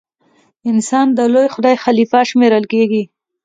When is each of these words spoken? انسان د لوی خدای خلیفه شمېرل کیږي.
انسان 0.69 1.07
د 1.17 1.19
لوی 1.33 1.47
خدای 1.55 1.75
خلیفه 1.83 2.19
شمېرل 2.29 2.63
کیږي. 2.73 3.03